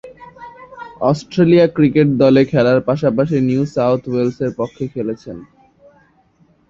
Australia 1.01 1.65
cricket 1.75 2.07
দলে 2.21 2.41
খেলার 2.51 2.79
পাশাপাশি 2.89 3.37
নিউ 3.49 3.63
সাউথ 3.75 4.01
ওয়েলসের 4.07 4.51
পক্ষে 4.59 4.83
খেলছেন। 4.93 5.37